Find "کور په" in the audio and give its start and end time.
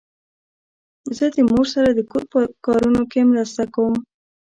2.11-2.39